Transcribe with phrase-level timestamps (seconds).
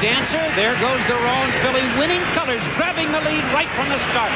[0.00, 0.40] Dancer.
[0.56, 4.32] There goes the Roan filly, winning colors, grabbing the lead right from the start.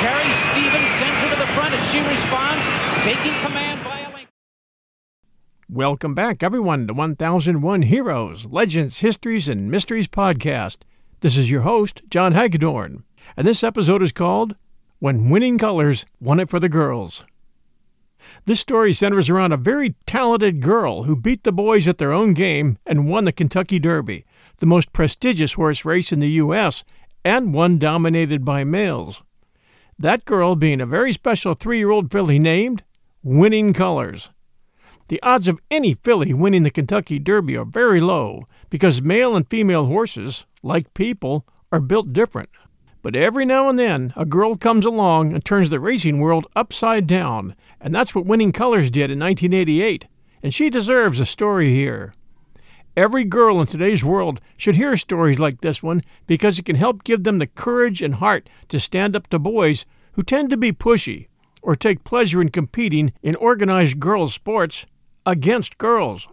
[0.00, 2.64] Gary Stevens sends her to the front, and she responds,
[3.02, 4.30] taking command by a length.
[5.68, 10.78] Welcome back, everyone, to 1001 Heroes, Legends, Histories, and Mysteries podcast.
[11.18, 13.02] This is your host, John Hagedorn,
[13.36, 14.54] and this episode is called
[15.00, 17.24] When Winning Colors Won It for the Girls.
[18.44, 22.34] This story centers around a very talented girl who beat the boys at their own
[22.34, 24.24] game and won the Kentucky Derby,
[24.58, 26.84] the most prestigious horse race in the U.S.,
[27.24, 29.22] and one dominated by males.
[29.98, 32.84] That girl being a very special three year old filly named
[33.22, 34.30] Winning Colors.
[35.08, 39.48] The odds of any filly winning the Kentucky Derby are very low because male and
[39.48, 42.50] female horses, like people, are built different.
[43.02, 47.06] But every now and then, a girl comes along and turns the racing world upside
[47.06, 50.06] down, and that's what Winning Colors did in 1988,
[50.42, 52.12] and she deserves a story here.
[52.98, 57.04] Every girl in today's world should hear stories like this one because it can help
[57.04, 60.72] give them the courage and heart to stand up to boys who tend to be
[60.72, 61.28] pushy
[61.62, 64.84] or take pleasure in competing in organized girls' sports
[65.24, 66.26] against girls.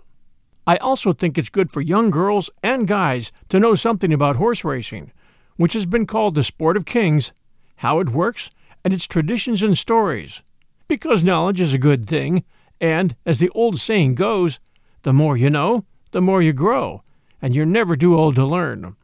[0.66, 4.64] I also think it's good for young girls and guys to know something about horse
[4.64, 5.12] racing,
[5.58, 7.32] which has been called the sport of kings,
[7.76, 8.50] how it works,
[8.84, 10.42] and its traditions and stories.
[10.88, 12.44] Because knowledge is a good thing,
[12.82, 14.60] and, as the old saying goes,
[15.04, 17.02] the more you know, the more you grow,
[17.42, 18.96] and you're never too old to learn.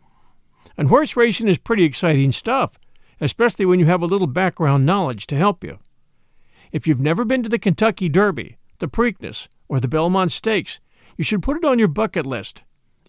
[0.78, 2.80] And horse racing is pretty exciting stuff,
[3.20, 5.80] especially when you have a little background knowledge to help you.
[6.72, 10.80] If you've never been to the Kentucky Derby, the Preakness, or the Belmont Stakes,
[11.18, 12.64] you should put it on your bucket list.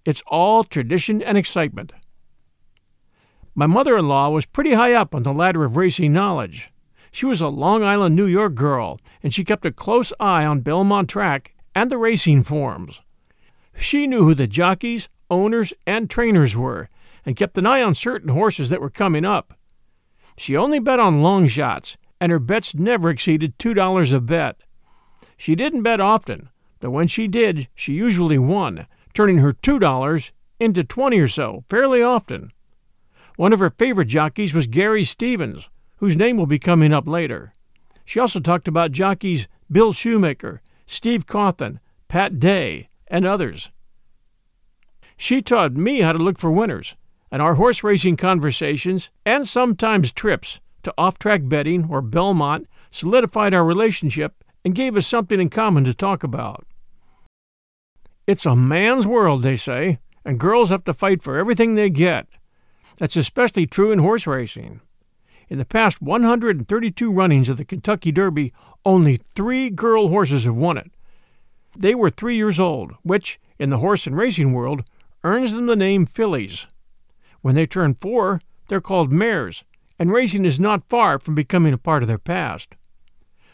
[0.05, 1.93] It's all tradition and excitement.
[3.55, 6.73] My mother in law was pretty high up on the ladder of racing knowledge.
[7.13, 10.63] She was a Long Island, New York girl, and she kept a close eye on
[10.63, 13.01] Belmont Track and the racing forms.
[13.77, 16.89] She knew who the jockeys, owners, and trainers were,
[17.25, 19.55] and kept an eye on certain horses that were coming up.
[20.37, 24.61] She only bet on long shots, and her bets never exceeded $2 a bet.
[25.37, 26.51] She didn't bet often,
[26.81, 32.03] but when she did, she usually won, turning her $2 into 20 or so fairly
[32.03, 32.53] often.
[33.37, 37.53] One of her favorite jockeys was Gary Stevens, whose name will be coming up later.
[38.05, 41.79] She also talked about jockeys Bill Shoemaker, Steve Cauthen,
[42.09, 43.71] Pat Day, and others.
[45.17, 46.97] She taught me how to look for winners,
[47.31, 53.55] and our horse racing conversations and sometimes trips to off track betting or Belmont solidified
[53.55, 56.67] our relationship and gave us something in common to talk about.
[58.27, 62.27] It's a man's world, they say, and girls have to fight for everything they get.
[62.97, 64.81] That's especially true in horse racing.
[65.49, 68.53] In the past 132 runnings of the Kentucky Derby,
[68.87, 70.91] only three girl horses have won it.
[71.77, 74.85] They were three years old, which, in the horse and racing world,
[75.25, 76.67] earns them the name fillies.
[77.41, 79.65] When they turn four, they're called mares,
[79.99, 82.75] and racing is not far from becoming a part of their past.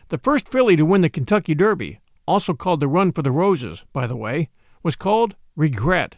[0.08, 3.84] The first filly to win the Kentucky Derby, also called the Run for the Roses,
[3.92, 4.48] by the way,
[4.82, 6.16] was called Regret.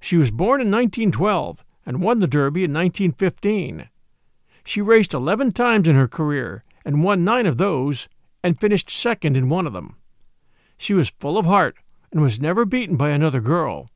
[0.00, 3.88] She was born in 1912 and won the Derby in 1915.
[4.64, 8.08] She raced 11 times in her career and won nine of those
[8.42, 9.96] and finished second in one of them.
[10.80, 11.76] She was full of heart
[12.10, 13.90] and was never beaten by another girl.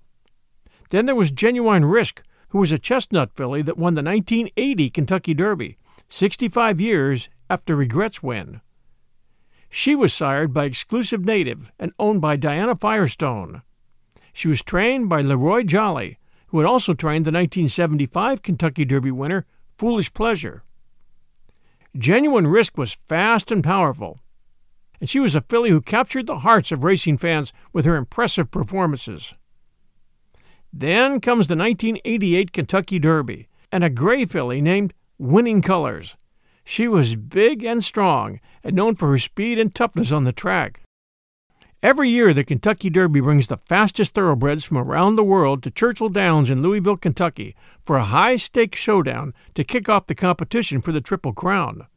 [0.90, 5.32] Then there was Genuine Risk, who was a chestnut filly that won the 1980 Kentucky
[5.32, 5.78] Derby,
[6.10, 8.60] 65 years after Regret's win.
[9.70, 13.62] She was sired by Exclusive Native and owned by Diana Firestone.
[14.34, 16.18] She was trained by LeRoy Jolley,
[16.48, 19.46] who had also trained the 1975 Kentucky Derby winner,
[19.78, 20.62] Foolish Pleasure.
[21.96, 24.20] Genuine Risk was fast and powerful,
[25.04, 28.50] and she was a filly who captured the hearts of racing fans with her impressive
[28.50, 29.34] performances.
[30.72, 36.16] Then comes the 1988 Kentucky Derby and a gray filly named Winning Colors.
[36.64, 40.80] She was big and strong and known for her speed and toughness on the track.
[41.82, 46.08] Every year, the Kentucky Derby brings the fastest thoroughbreds from around the world to Churchill
[46.08, 47.54] Downs in Louisville, Kentucky,
[47.84, 51.88] for a high stakes showdown to kick off the competition for the Triple Crown.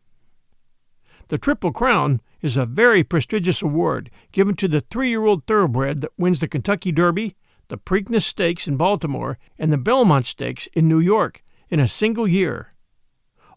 [1.30, 6.02] The Triple Crown is a very prestigious award given to the three year old thoroughbred
[6.02, 7.36] that wins the Kentucky Derby,
[7.68, 12.28] the Preakness Stakes in Baltimore, and the Belmont Stakes in New York in a single
[12.28, 12.74] year.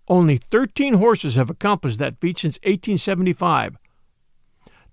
[0.09, 3.77] Only 13 horses have accomplished that feat since 1875,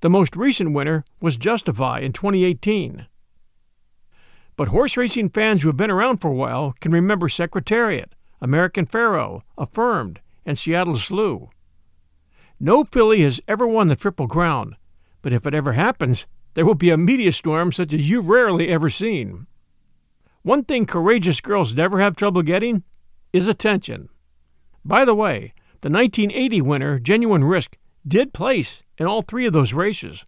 [0.02, 3.08] the most recent winner was Justify in 2018.
[4.56, 8.86] But horse racing fans who have been around for a while can remember Secretariat, American
[8.86, 11.50] Pharoah, Affirmed, and Seattle Slew.
[12.60, 14.76] No filly has ever won the Triple Crown,
[15.22, 16.26] but if it ever happens,
[16.56, 19.46] there will be a media storm such as you've rarely ever seen.
[20.42, 22.84] One thing courageous girls never have trouble getting
[23.32, 24.10] is attention.
[24.84, 27.78] By the way, the 1980 winner, Genuine Risk,
[28.08, 30.26] did place in all three of those races.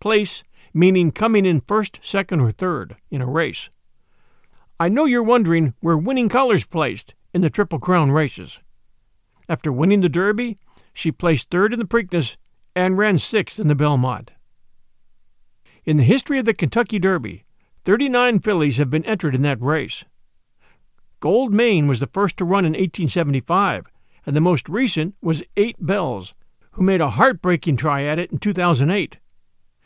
[0.00, 0.42] Place
[0.74, 3.70] meaning coming in first, second, or third in a race.
[4.78, 8.58] I know you're wondering where Winning Colors placed in the Triple Crown races.
[9.48, 10.58] After winning the Derby,
[10.92, 12.36] she placed third in the Preakness
[12.74, 14.32] and ran sixth in the Belmont.
[15.84, 17.44] In the history of the Kentucky Derby,
[17.84, 20.04] 39 fillies have been entered in that race.
[21.20, 23.86] Gold Mane was the first to run in 1875,
[24.26, 26.34] and the most recent was Eight Bells,
[26.72, 29.18] who made a heartbreaking try at it in 2008.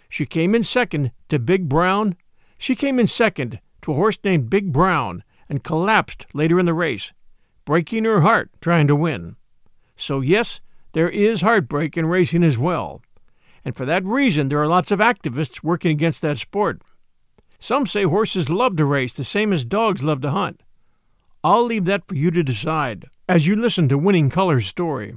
[0.08, 2.16] She came in second to Big Brown.
[2.58, 6.74] She came in second to a horse named Big Brown and collapsed later in the
[6.74, 7.12] race,
[7.64, 9.36] breaking her heart trying to win.
[9.96, 10.60] So, yes,
[10.94, 13.02] there is heartbreak in racing as well.
[13.64, 16.82] And for that reason, there are lots of activists working against that sport.
[17.58, 20.62] Some say horses love to race the same as dogs love to hunt.
[21.42, 25.14] I'll leave that for you to decide as you listen to Winning Colors' story.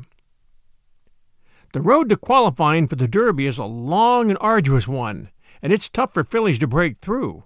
[1.74, 5.30] The road to qualifying for the Derby is a long and arduous one,
[5.62, 7.44] and it's tough for fillies to break through.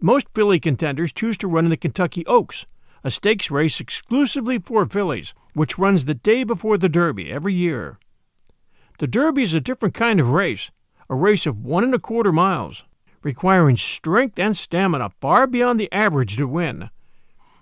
[0.00, 2.66] Most filly contenders choose to run in the Kentucky Oaks,
[3.04, 7.96] a stakes race exclusively for fillies, which runs the day before the Derby every year.
[8.98, 10.70] The Derby is a different kind of race,
[11.08, 12.84] a race of one and a quarter miles,
[13.22, 16.90] requiring strength and stamina far beyond the average to win.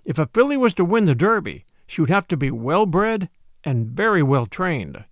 [0.04, 3.28] If a filly was to win the Derby, she would have to be well bred
[3.64, 5.04] and very well trained.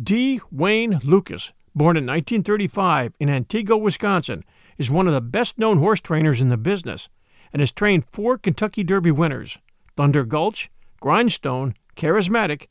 [0.00, 0.40] D.
[0.50, 4.44] Wayne Lukas, born in 1935 in Antigo, Wisconsin,
[4.78, 7.08] is one of the best known horse trainers in the business
[7.54, 9.58] and has trained four Kentucky Derby winners
[9.96, 10.68] Thunder Gulch,
[11.00, 12.66] Grindstone, Charismatic,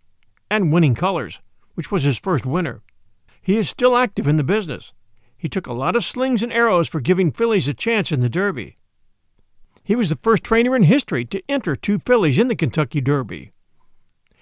[0.52, 1.40] and Winning Colors,
[1.76, 2.82] which was his first winner.
[3.42, 4.92] He is still active in the business.
[5.38, 8.28] He took a lot of slings and arrows for giving fillies a chance in the
[8.28, 8.76] Derby.
[9.86, 13.52] He was the first trainer in history to enter two fillies in the Kentucky Derby.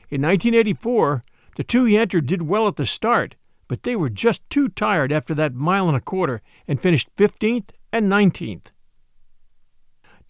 [0.09, 1.21] In 1984,
[1.55, 3.35] the two he entered did well at the start,
[3.67, 7.69] but they were just too tired after that mile and a quarter and finished 15th
[7.93, 8.71] and 19th.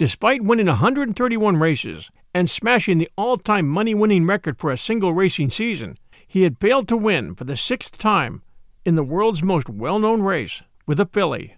[0.01, 5.13] Despite winning 131 races and smashing the all time money winning record for a single
[5.13, 8.41] racing season, he had failed to win for the sixth time
[8.83, 11.55] in the world's most well known race with a filly.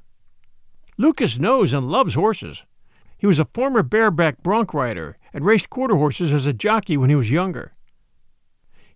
[0.97, 2.65] Lukas knows and loves horses.
[3.17, 7.09] He was a former bareback bronc rider and raced quarter horses as a jockey when
[7.09, 7.71] he was younger.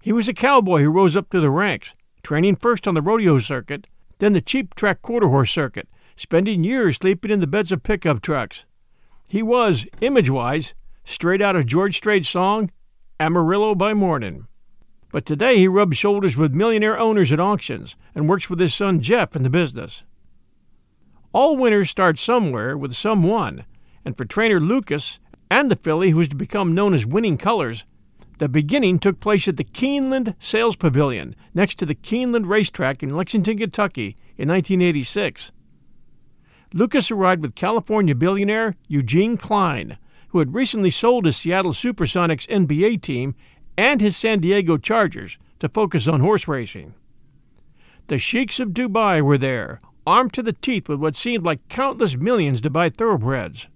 [0.02, 3.40] He was a cowboy who rose up to the ranks, training first on the rodeo
[3.40, 3.88] circuit,
[4.20, 8.22] then the cheap track quarter horse circuit, spending years sleeping in the beds of pickup
[8.22, 8.66] trucks.
[9.28, 12.72] He was, image wise, straight out of George Strait's song,
[13.20, 14.48] Amarillo by Morning.
[15.12, 19.02] But today he rubs shoulders with millionaire owners at auctions and works with his son
[19.02, 20.06] Jeff in the business.
[21.34, 23.66] All winners start somewhere with someone,
[24.06, 25.20] and for trainer Lukas
[25.52, 27.84] and the filly who is to become known as Winning Colors,
[28.40, 33.10] the beginning took place at the Keeneland Sales Pavilion next to the Keeneland Racetrack in
[33.10, 35.52] Lexington, Kentucky in 1986.
[36.74, 39.98] Lukas arrived with California billionaire Eugene Klein,
[40.30, 43.36] who had recently sold his Seattle Supersonics NBA team
[43.78, 46.94] and his San Diego Chargers to focus on horse racing.
[48.08, 52.16] The sheiks of Dubai were there, armed to the teeth with what seemed like countless
[52.16, 53.68] millions to buy thoroughbreds.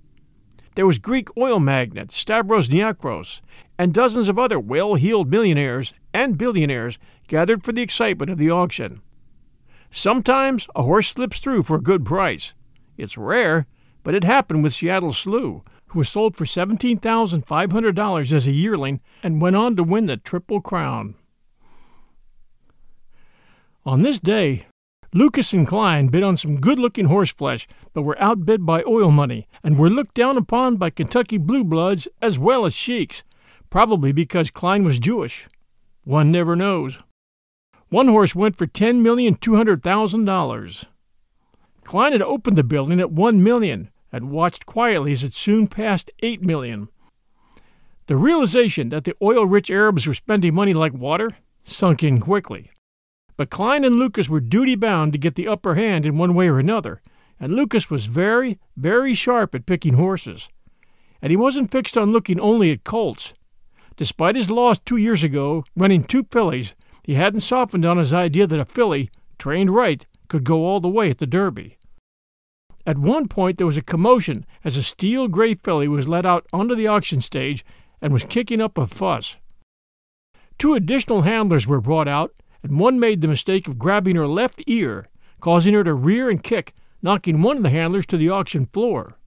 [0.75, 3.41] There was Greek oil magnate Stavros Niarchos
[3.77, 8.51] and dozens of other well heeled millionaires and billionaires gathered for the excitement of the
[8.51, 9.01] auction.
[9.91, 12.53] Sometimes a horse slips through for a good price.
[13.01, 13.65] It's rare,
[14.03, 19.41] but it happened with Seattle Slew, who was sold for $17,500 as a yearling and
[19.41, 21.15] went on to win the Triple Crown.
[23.84, 24.67] On this day,
[25.15, 29.48] Lukas and Klein bid on some good looking horseflesh, but were outbid by oil money
[29.63, 33.24] and were looked down upon by Kentucky blue bloods as well as sheiks,
[33.72, 35.48] probably because Klein was Jewish.
[36.03, 37.00] One never knows.
[37.89, 40.86] One horse went for $10,200,000.
[41.91, 46.10] Klein had opened the building at $1 million and watched quietly as it soon passed
[46.19, 46.88] 8 million.
[48.07, 51.31] The realization that the oil rich Arabs were spending money like water
[51.65, 52.71] sunk in quickly.
[53.36, 56.48] But Klein and Lukas were duty bound to get the upper hand in one way
[56.48, 57.01] or another,
[57.41, 60.48] and Lukas was very, very sharp at picking horses.
[61.21, 63.33] And he wasn't fixed on looking only at colts.
[63.98, 68.48] Despite his loss two years ago, running two fillies, he hadn't softened on his idea
[68.48, 71.77] that a filly, trained right, could go all the way at the Derby.
[72.85, 76.47] At one point, there was a commotion as a steel gray filly was let out
[76.51, 77.63] onto the auction stage
[78.01, 79.38] and was kicking up a fuss.
[80.57, 82.33] Two additional handlers were brought out,
[82.63, 85.07] and one made the mistake of grabbing her left ear,
[85.39, 89.17] causing her to rear and kick, knocking one of the handlers to the auction floor.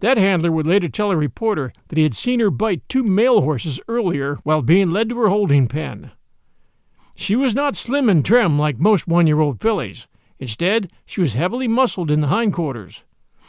[0.00, 3.42] That handler would later tell a reporter that he had seen her bite two male
[3.42, 6.12] horses earlier while being led to her holding pen.
[7.14, 10.06] She was not slim and trim like most one year old fillies.
[10.40, 13.04] Instead, she was heavily muscled in the hindquarters.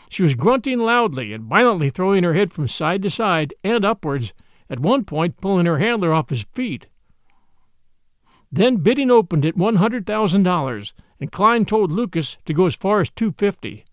[0.10, 4.34] She was grunting loudly and violently throwing her head from side to side and upwards,
[4.70, 6.88] at one point pulling her handler off his feet.
[8.52, 13.86] Then bidding opened at $100,000, and Klein told Lukas to go as far as 250.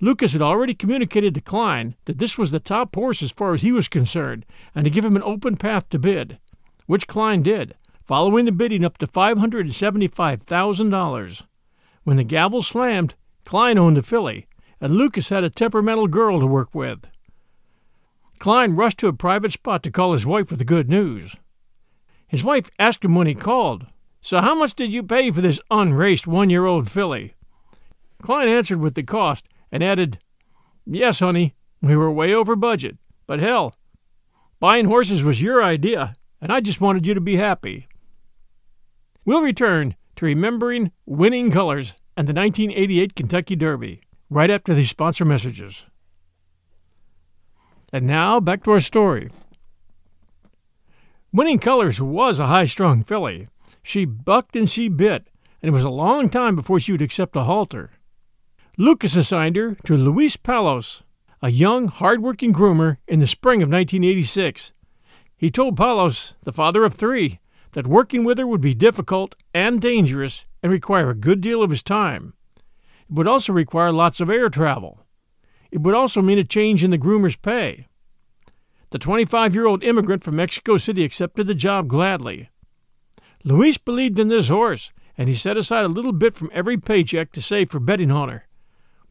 [0.00, 3.60] Lukas had already communicated to Klein that this was the top horse as far as
[3.60, 6.38] he was concerned, and to give him an open path to bid,
[6.86, 11.42] which Klein did, following the bidding up to $575,000.
[12.06, 14.46] When the gavel slammed, Klein owned the filly,
[14.80, 17.08] and Lukas had a temperamental girl to work with.
[18.38, 21.34] Klein rushed to a private spot to call his wife with the good news.
[22.28, 23.86] His wife asked him when he called,
[24.20, 27.34] So how much did you pay for this unraced one year old filly?
[28.22, 30.20] Klein answered with the cost and added,
[30.86, 33.74] Yes, honey, we were way over budget, but hell,
[34.60, 37.88] buying horses was your idea, and I just wanted you to be happy.
[39.24, 45.24] We'll return to remembering winning colors and the 1988 Kentucky Derby right after these sponsor
[45.24, 45.84] messages.
[47.92, 49.30] And now back to our story.
[51.32, 53.48] Winning Colors was a high strung filly.
[53.82, 55.28] She bucked and she bit,
[55.62, 57.90] and it was a long time before she would accept a halter.
[58.78, 61.02] Lukas assigned her to Luis Palos,
[61.42, 64.72] a young, hard working groomer, in the spring of 1986.
[65.36, 67.38] He told Palos, the father of three,
[67.76, 71.68] that working with her would be difficult and dangerous and require a good deal of
[71.68, 72.32] his time.
[72.56, 75.04] It would also require lots of air travel.
[75.70, 77.86] It would also mean a change in the groomer's pay.
[78.92, 82.48] The 25 year old immigrant from Mexico City accepted the job gladly.
[83.44, 87.30] Luis believed in this horse, and he set aside a little bit from every paycheck
[87.32, 88.46] to save for betting on her.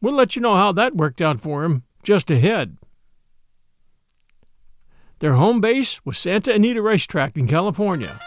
[0.00, 2.78] We'll let you know how that worked out for him just ahead.
[5.20, 8.18] Their home base was Santa Anita Racetrack in California.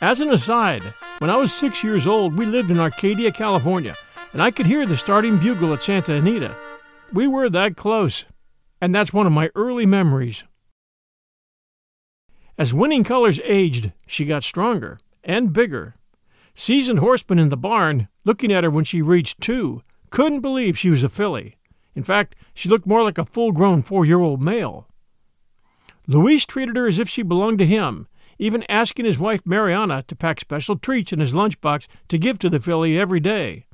[0.00, 0.82] As an aside,
[1.18, 3.94] when I was six years old, we lived in Arcadia, California,
[4.34, 6.54] and I could hear the starting bugle at Santa Anita.
[7.14, 8.26] We were that close,
[8.78, 10.44] and that's one of my early memories.
[12.58, 15.94] As winning colors aged, she got stronger and bigger.
[16.54, 20.90] Seasoned horsemen in the barn, looking at her when she reached two, couldn't believe she
[20.90, 21.56] was a filly.
[21.94, 24.88] In fact, she looked more like a full grown four year old male.
[26.06, 28.06] Luis treated her as if she belonged to him,
[28.38, 32.50] even asking his wife Mariana to pack special treats in his lunchbox to give to
[32.50, 33.66] the filly every day.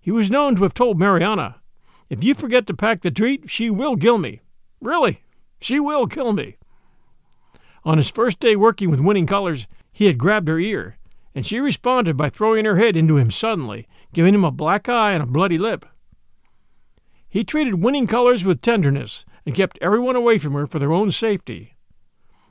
[0.00, 1.56] He was known to have told Mariana,
[2.08, 4.40] If you forget to pack the treat, she will kill me.
[4.80, 5.22] Really,
[5.60, 6.56] she will kill me.
[7.84, 10.98] On his first day working with winning colors, he had grabbed her ear,
[11.34, 15.12] and she responded by throwing her head into him suddenly, giving him a black eye
[15.12, 15.84] and a bloody lip.
[17.28, 21.10] He treated winning colors with tenderness and kept everyone away from her for their own
[21.12, 21.74] safety.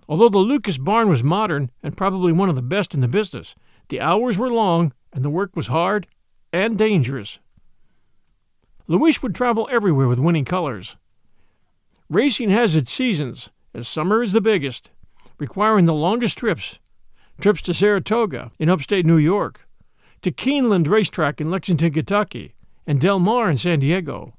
[0.10, 3.56] Although the Lukas barn was modern and probably one of the best in the business,
[3.90, 6.08] the hours were long and the work was hard
[6.54, 7.40] and dangerous.
[8.88, 10.96] Luis would travel everywhere with winning colors.
[12.10, 14.90] Racing has its seasons, and summer is the biggest,
[15.38, 16.80] requiring the longest trips
[17.40, 19.68] trips to Saratoga in upstate New York,
[20.22, 22.56] to Keeneland Racetrack in Lexington, Kentucky,
[22.88, 24.34] and Del Mar in San Diego.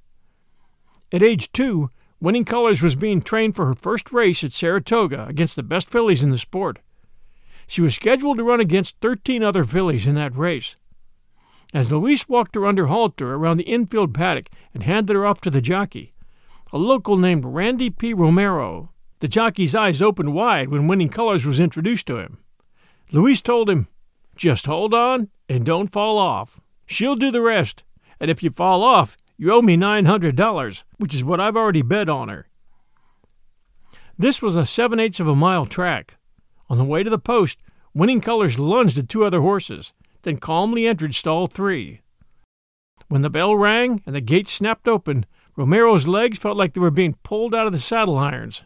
[1.12, 5.54] At age two, Winning Colors was being trained for her first race at Saratoga against
[5.54, 6.80] the best fillies in the sport.
[7.68, 10.74] She was scheduled to run against 13 other fillies in that race.
[11.72, 15.50] As Luis walked her under halter around the infield paddock and handed her off to
[15.50, 16.14] the jockey,
[16.72, 18.14] a local named Randy P.
[18.14, 22.38] Romero, the jockey's eyes opened wide when Winning Colors was introduced to him.
[23.12, 23.86] Luis told him,
[24.34, 26.60] Just hold on and don't fall off.
[26.86, 27.84] She'll do the rest,
[28.18, 32.08] and if you fall off, you owe me $900, which is what I've already bet
[32.08, 32.48] on her.
[34.18, 36.16] This was a seven eighths of a mile track.
[36.68, 37.58] On the way to the post,
[37.94, 39.92] Winning Colors lunged at two other horses,
[40.22, 42.00] then calmly entered stall three.
[43.06, 45.24] When the bell rang and the gate snapped open,
[45.56, 48.64] Romero's legs felt like they were being pulled out of the saddle irons.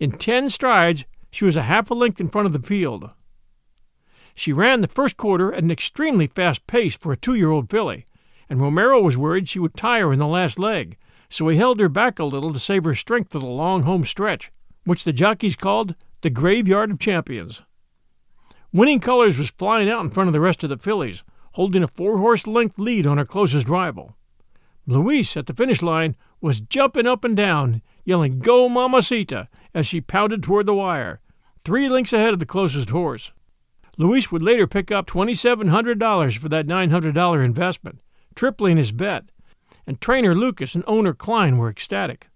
[0.00, 3.10] In ten strides, she was a half a length in front of the field.
[4.34, 7.70] She ran the first quarter at an extremely fast pace for a two year old
[7.70, 8.04] filly,
[8.48, 10.96] and Romero was worried she would tire in the last leg,
[11.28, 14.04] so he held her back a little to save her strength for the long home
[14.04, 14.52] stretch,
[14.84, 17.62] which the jockeys called the Graveyard of Champions.
[18.72, 21.22] Winning Colors was flying out in front of the rest of the fillies,
[21.52, 24.16] holding a four horse length lead on her closest rival.
[24.86, 30.00] Luis, at the finish line, was jumping up and down, yelling, Go, Mamacita, as she
[30.00, 31.20] pounded toward the wire,
[31.64, 33.32] three lengths ahead of the closest horse.
[33.96, 38.00] Luis would later pick up $2,700 for that $900 investment,
[38.34, 39.24] tripling his bet,
[39.86, 42.28] and trainer Lukas and owner Klein were ecstatic.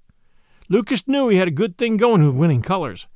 [0.68, 3.06] Lukas knew he had a good thing going with winning colors,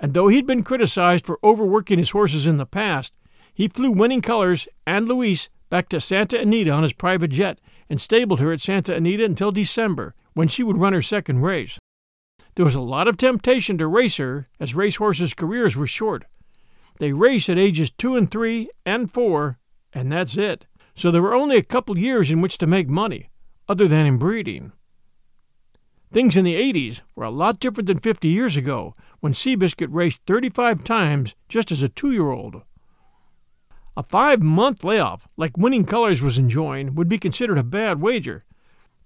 [0.00, 3.12] and though he'd been criticized for overworking his horses in the past,
[3.54, 7.58] he flew winning colors and Luis back to Santa Anita on his private jet
[7.88, 11.78] and stabled her at Santa Anita until December, when she would run her second race.
[12.54, 16.24] There was a lot of temptation to race her, as racehorses' careers were short.
[16.98, 19.58] They race at ages two and three and four,
[19.92, 20.66] and that's it.
[20.94, 23.30] So there were only a couple years in which to make money,
[23.68, 24.72] other than in breeding.
[26.12, 30.20] Things in the 80s were a lot different than 50 years ago, when Seabiscuit raced
[30.26, 32.62] 35 times just as a two year old.
[33.96, 38.42] A five month layoff, like Winning Colors was enjoying, would be considered a bad wager.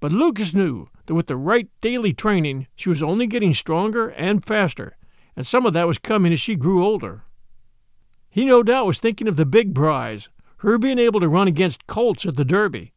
[0.00, 4.44] But Lukas knew that with the right daily training, she was only getting stronger and
[4.44, 4.96] faster,
[5.36, 7.22] and some of that was coming as she grew older.
[8.28, 11.86] He no doubt was thinking of the big prize, her being able to run against
[11.86, 12.92] colts at the Derby.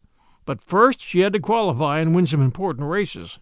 [0.46, 3.40] But first, she had to qualify and win some important races.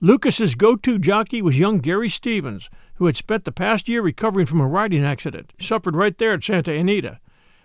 [0.00, 4.60] Lukas's go-to jockey was young Gary Stevens, who had spent the past year recovering from
[4.60, 7.20] a riding accident, suffered right there at Santa Anita,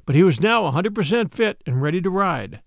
[0.06, 2.62] but he was now 100% fit and ready to ride.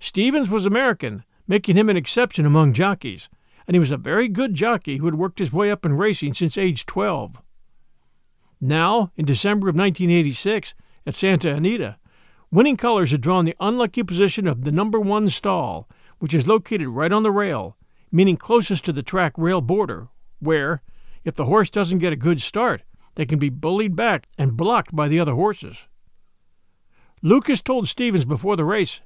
[0.00, 3.28] Stevens was American, making him an exception among jockeys,
[3.66, 6.34] and he was a very good jockey who had worked his way up in racing
[6.34, 7.36] since age 12.
[8.60, 10.74] Now, in December of 1986,
[11.08, 11.96] at Santa Anita,
[12.50, 15.88] Winning Colors had drawn the unlucky position of the number one stall,
[16.18, 17.78] which is located right on the rail,
[18.12, 20.82] meaning closest to the track rail border, where,
[21.24, 22.82] if the horse doesn't get a good start,
[23.14, 25.88] they can be bullied back and blocked by the other horses.
[27.22, 29.00] Lukas told Stevens before the race,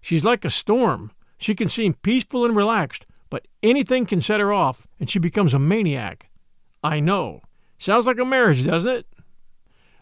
[0.00, 1.12] She's like a storm.
[1.36, 5.52] She can seem peaceful and relaxed, but anything can set her off, and she becomes
[5.52, 6.30] a maniac.
[6.82, 7.42] I know.
[7.78, 9.06] Sounds like a marriage, doesn't it?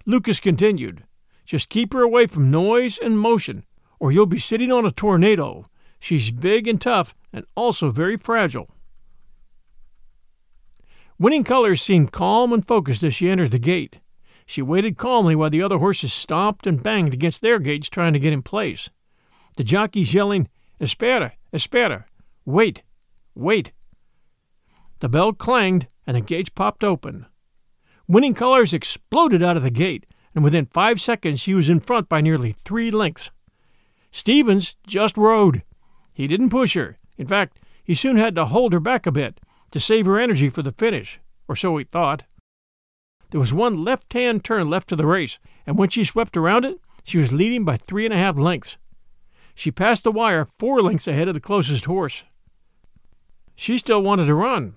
[0.07, 1.05] Lukas continued,
[1.45, 3.65] Just keep her away from noise and motion,
[3.99, 5.67] or you'll be sitting on a tornado.
[6.01, 8.69] She's big and tough, and also very fragile.
[11.19, 14.01] Winning Colors seemed calm and focused as she entered the gate.
[14.45, 18.19] She waited calmly while the other horses stomped and banged against their gates trying to
[18.19, 18.91] get in place.
[19.57, 20.49] The jockeys yelling,
[20.81, 22.05] Espera, espera,
[22.45, 22.83] wait,
[23.37, 23.71] wait.
[24.99, 27.27] The bell clanged and the gates popped open.
[28.09, 32.09] Winning Colors exploded out of the gate, and within five seconds she was in front
[32.09, 33.31] by nearly three lengths.
[34.11, 35.63] Stevens just rode.
[36.13, 36.99] He didn't push her.
[37.17, 39.41] In fact, he soon had to hold her back a bit
[39.71, 41.19] to save her energy for the finish,
[41.49, 42.25] or so he thought.
[43.31, 46.65] There was one left hand turn left to the race, and when she swept around
[46.65, 48.77] it, she was leading by three and a half lengths.
[49.55, 52.25] She passed the wire four lengths ahead of the closest horse.
[53.57, 54.75] She still wanted to run.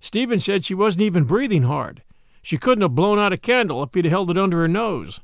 [0.00, 2.02] Stevens said she wasn't even breathing hard.
[2.48, 5.20] She couldn't have blown out a candle if he'd held it under her nose.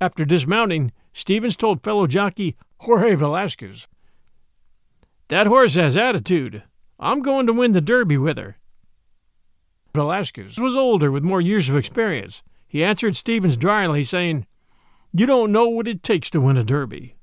[0.00, 3.86] After dismounting, Stevens told fellow jockey Jorge Velasquez
[5.28, 6.64] that horse has attitude.
[6.98, 8.56] I'm going to win the Derby with her.
[9.94, 12.42] Velasquez was older with more years of experience.
[12.66, 14.44] He answered Stevens dryly, saying,
[15.12, 17.14] You don't know what it takes to win a Derby.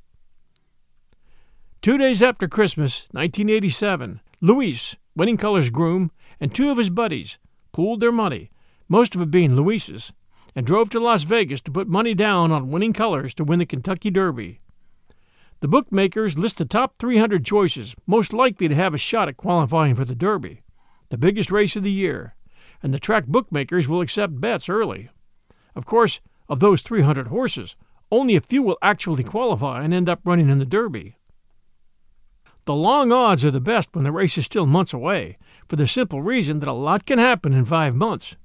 [1.81, 7.39] Two days after Christmas, 1987, Luis, Winning Colors groom, and two of his buddies
[7.73, 8.51] pooled their money,
[8.87, 10.11] most of it being Luis's,
[10.55, 13.65] and drove to Las Vegas to put money down on Winning Colors to win the
[13.65, 14.59] Kentucky Derby.
[15.61, 19.95] The bookmakers list the top 300 choices most likely to have a shot at qualifying
[19.95, 20.61] for the Derby,
[21.09, 22.35] the biggest race of the year,
[22.83, 25.09] and the track bookmakers will accept bets early.
[25.75, 27.75] Of course, of those 300 horses,
[28.11, 31.15] only a few will actually qualify and end up running in the Derby.
[32.65, 35.87] The long odds are the best when the race is still months away, for the
[35.87, 38.35] simple reason that a lot can happen in five months.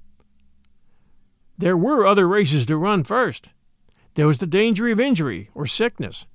[1.57, 3.49] There were other races to run first.
[4.15, 6.25] There was the danger of injury or sickness,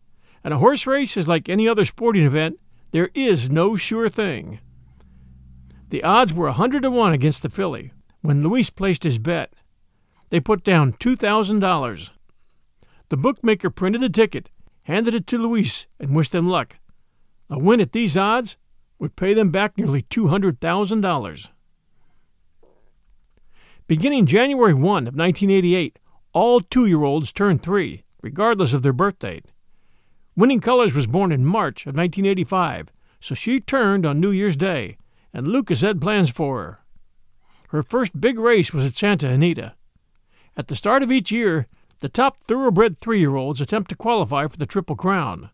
[0.42, 2.58] and a horse race is like any other sporting event,
[2.92, 4.60] there is no sure thing.
[5.90, 9.52] The odds were a 100 to 1 against the filly when Luis placed his bet.
[10.30, 12.10] They put down $2,000.
[13.08, 14.50] The bookmaker printed the ticket,
[14.82, 16.76] handed it to Luis, and wished him luck.
[17.48, 18.56] A win at these odds
[18.98, 21.48] would pay them back nearly $200,000.
[23.88, 26.00] Beginning January 1 of 1988,
[26.32, 29.46] all two year olds turned three, regardless of their birth date.
[30.34, 32.88] Winning Colors was born in March of 1985,
[33.20, 34.96] so she turned on New Year's Day,
[35.32, 36.78] and Lucas had plans for her.
[37.68, 39.76] Her first big race was at Santa Anita.
[40.56, 41.68] At the start of each year,
[42.00, 45.50] the top thoroughbred three year olds attempt to qualify for the Triple Crown.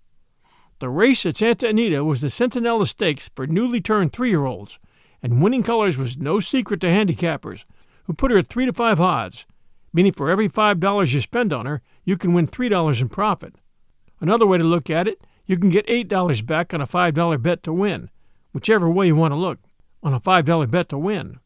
[0.79, 4.79] The race at Santa Anita was the Centinela Stakes for newly turned three year olds,
[5.23, 7.65] and Winning Colors was no secret to handicappers,
[8.05, 9.47] who put her at 3 to 5 odds,
[9.93, 13.55] meaning for every $5 you spend on her, you can win $3 in profit.
[14.21, 17.63] Another way to look at it, You can get $8 back on a $5 bet
[17.65, 18.11] to win,
[18.53, 19.59] whichever way you want to look,
[20.03, 21.41] on a $5 bet to win.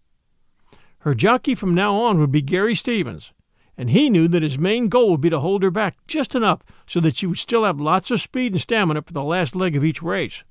[1.01, 3.33] Her jockey from now on would be Gary Stevens,
[3.77, 6.61] and he knew that his main goal would be to hold her back just enough
[6.87, 9.77] so that she would still have lots of speed and stamina for the last leg
[9.77, 10.45] of each race.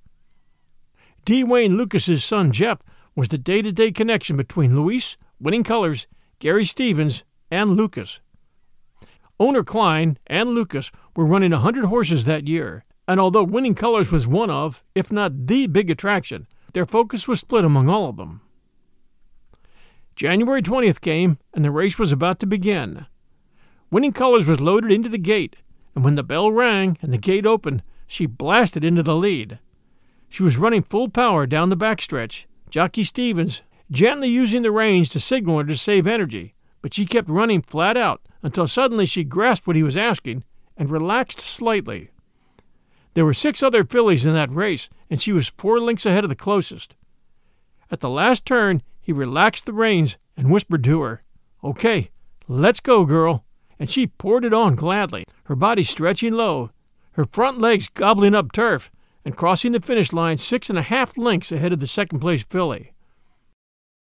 [1.23, 1.43] D.
[1.43, 2.79] Wayne Lukas's son Jeff
[3.15, 6.07] was the day to day connection between Luis, Winning Colors,
[6.39, 8.19] Gary Stevens, and Lukas.
[9.39, 14.11] Owner Klein and Lukas were running a 100 horses that year, and although Winning Colors
[14.11, 18.17] was one of, if not the big attraction, their focus was split among all of
[18.17, 18.41] them.
[20.15, 23.05] January 20th came, and the race was about to begin.
[23.91, 25.57] Winning Colors was loaded into the gate,
[25.93, 29.59] and when the bell rang and the gate opened, she blasted into the lead.
[30.29, 35.19] She was running full power down the backstretch, Jockey Stevens gently using the reins to
[35.19, 39.67] signal her to save energy, but she kept running flat out until suddenly she grasped
[39.67, 40.43] what he was asking
[40.77, 42.09] and relaxed slightly.
[43.13, 46.29] There were six other fillies in that race, and she was four lengths ahead of
[46.29, 46.95] the closest.
[47.89, 51.23] At the last turn, he relaxed the reins and whispered to her,
[51.63, 52.09] Okay,
[52.47, 53.45] let's go, girl.
[53.79, 56.71] And she poured it on gladly, her body stretching low,
[57.13, 58.91] her front legs gobbling up turf,
[59.23, 62.43] and crossing the finish line six and a half lengths ahead of the second place
[62.43, 62.91] filly.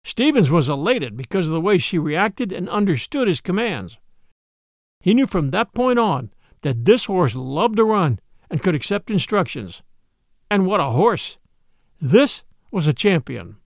[0.07, 3.97] Stevens was elated because of the way she reacted and understood his commands.
[5.01, 9.11] He knew from that point on that this horse loved to run and could accept
[9.11, 9.81] instructions.
[10.49, 11.35] And what a horse!
[11.99, 13.57] This was a champion.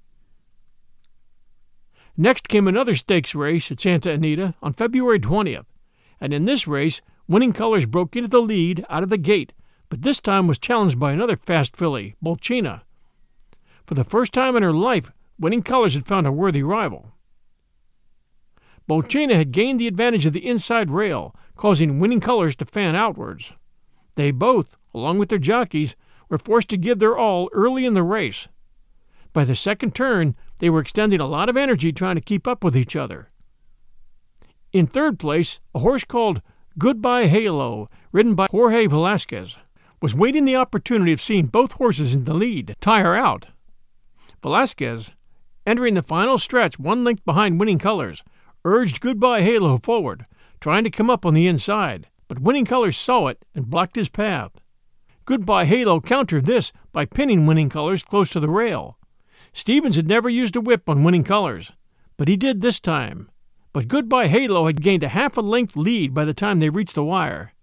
[2.17, 5.67] Next came another stakes race at Santa Anita on February 20th,
[6.19, 9.54] and in this race, Winning Colors broke into the lead out of the gate,
[9.89, 12.82] but this time was challenged by another fast filly, Bolchina.
[13.86, 17.13] For the first time in her life, Winning Colors had found a worthy rival.
[18.88, 23.51] Bolchina had gained the advantage of the inside rail, causing Winning Colors to fan outwards.
[24.13, 25.95] They both, along with their jockeys,
[26.30, 28.49] were forced to give their all early in the race.
[29.34, 32.63] By the second turn, they were extending a lot of energy trying to keep up
[32.63, 33.32] with each other.
[34.71, 36.43] In third place, a horse called
[36.77, 39.58] Goodbye Halo, ridden by Jorge Velasquez,
[40.04, 43.47] was waiting the opportunity of seeing both horses in the lead tire out.
[44.43, 45.10] Velasquez,
[45.65, 48.24] entering the final stretch one length behind winning colors,
[48.65, 50.26] urged Goodbye Halo forward,
[50.60, 54.10] trying to come up on the inside, but winning colors saw it and blocked his
[54.10, 54.52] path.
[55.26, 58.97] Goodbye Halo countered this by pinning winning colors close to the rail.
[59.54, 61.71] Stevens had never used a whip on winning colors,
[62.17, 63.30] but he did this time.
[63.74, 66.95] But Goodbye Halo had gained a half a length lead by the time they reached
[66.95, 67.54] the wire,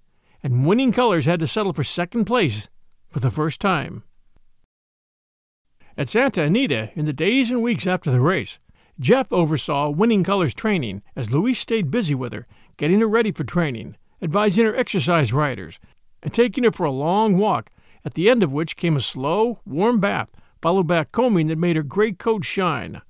[0.43, 2.69] and winning colors had to settle for second place
[3.09, 4.05] for the first time.
[5.99, 8.61] At Santa Anita, in the days and weeks after the race,
[9.01, 13.43] Jeff oversaw Winning Colors training as Luis stayed busy with her, getting her ready for
[13.43, 15.81] training, advising her exercise riders,
[16.23, 17.71] and taking her for a long walk,
[18.05, 20.31] at the end of which came a slow, warm bath,
[20.63, 23.03] followed by a combing that made her gray coat shine.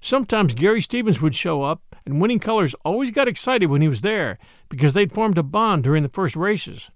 [0.00, 4.02] Sometimes Gary Stevens would show up, and Winning Colors always got excited when he was
[4.02, 6.92] there because they'd formed a bond during the first races.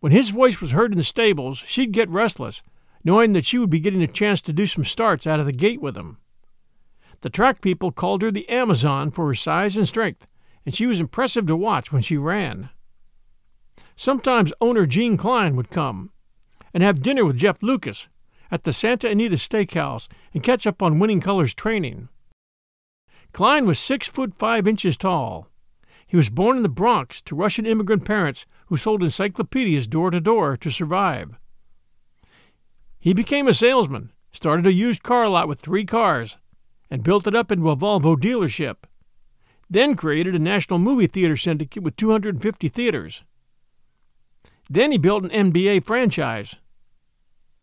[0.00, 2.62] When his voice was heard in the stables, she'd get restless
[3.04, 5.52] knowing that she would be getting a chance to do some starts out of the
[5.52, 6.18] gate with him.
[7.22, 10.26] The track people called her the Amazon for her size and strength,
[10.66, 12.70] and she was impressive to watch when she ran.
[13.96, 16.10] Sometimes owner Gene Klein would come
[16.74, 18.08] and have dinner with Jeff Lucas
[18.50, 22.08] at the Santa Anita Steakhouse and catch up on winning colors training.
[23.32, 25.48] Klein was six foot five inches tall.
[26.06, 30.20] He was born in the Bronx to Russian immigrant parents who sold encyclopedias door to
[30.20, 31.38] door to survive.
[33.02, 36.38] He became a salesman, started a used car lot with three cars,
[36.88, 38.76] and built it up into a Volvo dealership.
[39.68, 43.24] Then created a national movie theater syndicate with 250 theaters.
[44.70, 46.54] Then he built an NBA franchise.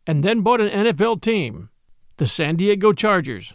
[0.06, 1.70] And then bought an NFL team,
[2.18, 3.54] the San Diego Chargers.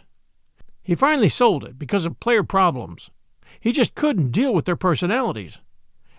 [0.81, 3.11] He finally sold it because of player problems.
[3.59, 5.59] He just couldn't deal with their personalities.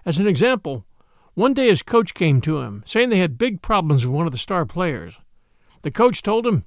[0.05, 0.85] As an example,
[1.35, 4.33] one day his coach came to him saying they had big problems with one of
[4.33, 5.18] the star players.
[5.87, 6.64] The coach told him,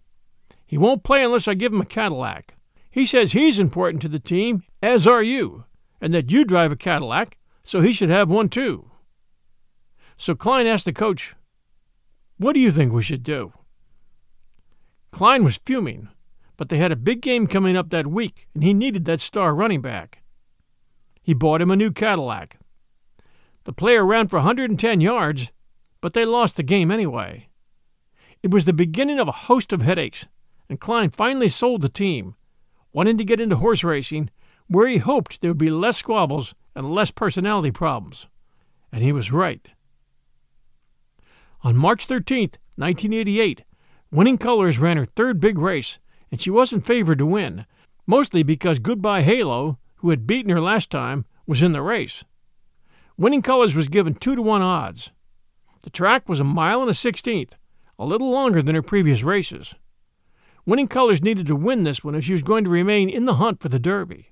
[0.65, 2.55] He won't play unless I give him a Cadillac.
[2.89, 5.65] He says he's important to the team, as are you,
[5.99, 8.89] and that you drive a Cadillac, so he should have one too.
[10.15, 11.35] So Klein asked the coach,
[12.37, 13.51] What do you think we should do?
[15.11, 16.07] Klein was fuming,
[16.55, 19.53] but they had a big game coming up that week, and he needed that star
[19.53, 20.21] running back.
[21.21, 22.57] He bought him a new Cadillac.
[23.65, 25.49] The player ran for 110 yards,
[25.99, 27.48] but they lost the game anyway.
[28.41, 30.25] It was the beginning of a host of headaches,
[30.69, 32.35] and Klein finally sold the team,
[32.93, 34.29] wanting to get into horse racing,
[34.67, 38.27] where he hoped there would be less squabbles and less personality problems.
[38.91, 39.67] And he was right.
[41.63, 43.63] On March 13, 1988,
[44.11, 45.99] Winning Colors ran her third big race,
[46.31, 47.65] and she wasn't favored to win,
[48.07, 52.23] mostly because Goodbye Halo, who had beaten her last time, was in the race.
[53.17, 55.11] Winning Colors was given 2 to 1 odds.
[55.83, 57.55] The track was a mile and a sixteenth,
[57.99, 59.75] a little longer than her previous races.
[60.65, 63.35] Winning Colors needed to win this one if she was going to remain in the
[63.35, 64.29] hunt for the Derby.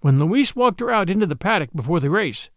[0.00, 2.48] When Luis walked her out into the paddock before the race,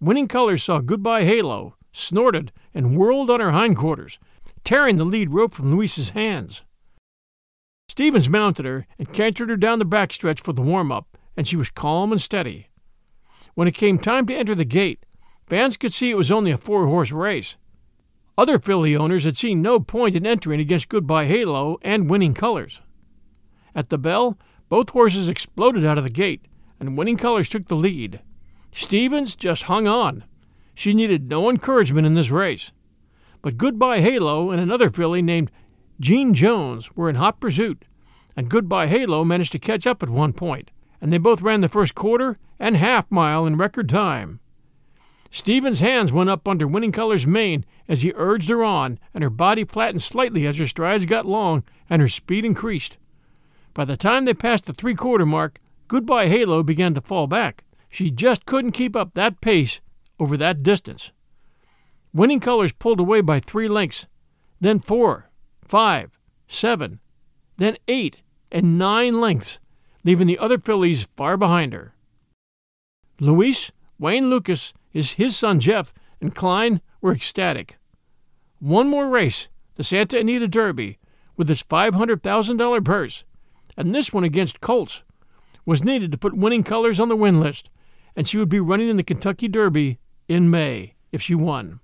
[0.00, 4.18] Winning Colors saw Goodbye Halo, snorted, and whirled on her hindquarters,
[4.64, 6.62] tearing the lead rope from Luis's hands.
[7.88, 11.56] Stevens mounted her and cantered her down the backstretch for the warm up, and she
[11.56, 12.68] was calm and steady.
[13.54, 15.04] When it came time to enter the gate,
[15.46, 17.56] fans could see it was only a four horse race.
[18.36, 22.80] Other filly owners had seen no point in entering against Goodbye Halo and winning colors.
[23.74, 26.46] At the bell, both horses exploded out of the gate,
[26.80, 28.20] and winning colors took the lead.
[28.72, 30.24] Stevens just hung on.
[30.74, 32.72] She needed no encouragement in this race.
[33.42, 35.50] But Goodbye Halo and another filly named
[36.00, 37.84] Jeanne Jones were in hot pursuit,
[38.34, 40.70] and Goodbye Halo managed to catch up at one point,
[41.02, 44.40] and they both ran the first quarter and half mile in record time.
[45.34, 49.30] Stevens' hands went up under Winning Color's mane as he urged her on, and her
[49.30, 52.98] body flattened slightly as her strides got long and her speed increased.
[53.72, 57.64] By the time they passed the three quarter mark, Goodbye Halo began to fall back.
[57.88, 59.80] She just couldn't keep up that pace
[60.20, 61.12] over that distance.
[62.12, 64.06] Winning Colors pulled away by three lengths,
[64.60, 65.30] then four,
[65.66, 67.00] five, seven,
[67.56, 68.18] then eight,
[68.50, 69.60] and nine lengths,
[70.04, 71.94] leaving the other fillies far behind her.
[73.18, 77.78] Luis, Wayne Lukas, his, his son Jeff, and Klein were ecstatic.
[78.60, 80.98] One more race, the Santa Anita Derby,
[81.36, 83.24] with its $500,000 purse,
[83.76, 85.02] and this one against Colts,
[85.64, 87.70] was needed to put winning colors on the win list,
[88.14, 91.80] and she would be running in the Kentucky Derby in May if she won.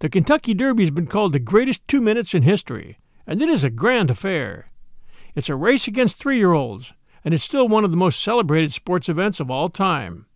[0.00, 3.64] The Kentucky Derby has been called the greatest two minutes in history, and it is
[3.64, 4.70] a grand affair.
[5.34, 6.92] It's a race against three year olds,
[7.24, 10.26] and is still one of the most celebrated sports events of all time.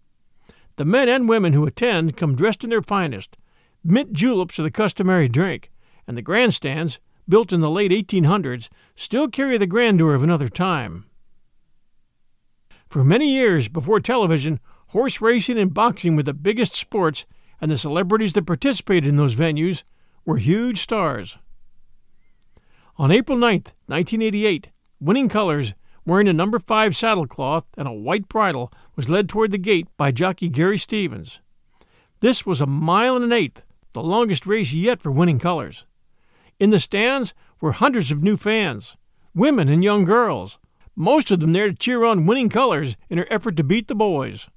[0.77, 3.37] The men and women who attend come dressed in their finest.
[3.83, 5.71] Mint juleps are the customary drink,
[6.07, 11.07] and the grandstands, built in the late 1800s, still carry the grandeur of another time.
[12.89, 17.25] For many years before television, horse racing and boxing were the biggest sports,
[17.61, 19.83] and the celebrities that participated in those venues
[20.25, 21.39] were huge stars.
[22.97, 24.69] On April 9, 1988,
[25.01, 25.75] Winning Colors,
[26.07, 30.11] wearing a number 5 saddlecloth and a white bridle, was led toward the gate by
[30.11, 31.41] jockey Gary Stevens.
[32.21, 33.63] This was a mile and an eighth,
[33.93, 35.85] the longest race yet for Winning Colors.
[36.59, 38.97] In the stands were hundreds of new fans,
[39.35, 40.59] women and young girls,
[40.97, 43.95] most of them there to cheer on winning colors in her effort to beat the
[43.95, 44.49] boys.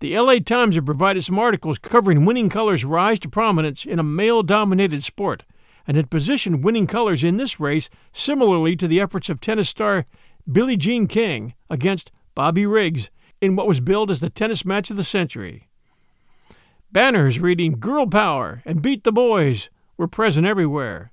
[0.00, 4.02] The LA Times had provided some articles covering winning colors' rise to prominence in a
[4.02, 5.44] male dominated sport
[5.86, 10.06] and had positioned winning colors in this race similarly to the efforts of tennis star
[10.50, 14.96] Billie Jean King against Bobby Riggs in what was billed as the tennis match of
[14.96, 15.68] the century.
[16.92, 21.12] Banners reading Girl Power and Beat the Boys were present everywhere.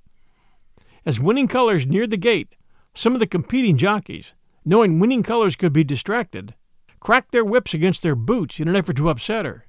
[1.06, 2.54] As winning colors neared the gate,
[2.94, 6.54] some of the competing jockeys, knowing winning colors could be distracted,
[7.00, 9.66] cracked their whips against their boots in an effort to upset her.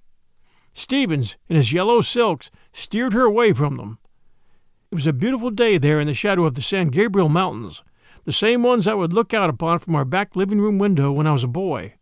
[0.74, 4.00] Stevens, in his yellow silks, steered her away from them.
[4.92, 7.84] It was a beautiful day there in the shadow of the San Gabriel Mountains,
[8.26, 11.28] the same ones I would look out upon from our back living room window when
[11.28, 11.94] I was a boy.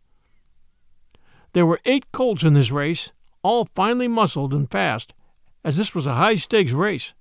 [1.52, 5.14] There were eight colts in this race, all finely muscled and fast,
[5.64, 7.14] as this was a high stakes race.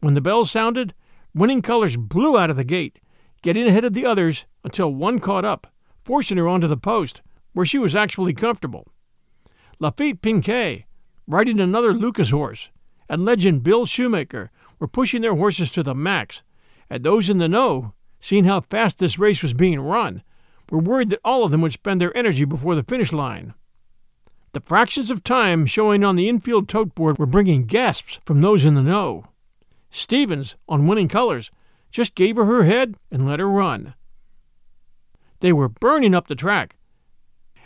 [0.00, 0.94] When the bell sounded,
[1.34, 2.98] winning colors blew out of the gate,
[3.42, 5.72] getting ahead of the others until one caught up,
[6.04, 8.86] forcing her onto the post, where she was actually comfortable.
[9.80, 10.84] Laffit Pincay,
[11.26, 12.70] riding another Lukas horse,
[13.08, 16.42] and legend Bill Shoemaker were pushing their horses to the max,
[16.90, 17.92] and those in the know,
[18.26, 20.20] seeing how fast this race was being run,
[20.68, 23.54] were worried that all of them would spend their energy before the finish line.
[24.52, 28.64] The fractions of time showing on the infield tote board were bringing gasps from those
[28.64, 29.28] in the know.
[29.92, 31.52] Stevens, on winning colors,
[31.92, 33.94] just gave her her head and let her run.
[35.38, 36.74] They were burning up the track,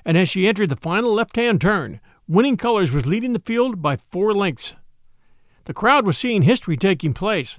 [0.04, 3.80] and as she entered the final left hand turn, Winning Colors was leading the field
[3.80, 4.74] by four lengths.
[5.64, 7.58] The crowd was seeing history taking place.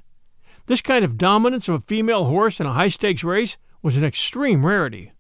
[0.68, 4.04] This kind of dominance of a female horse in a high stakes race was an
[4.04, 5.12] extreme rarity.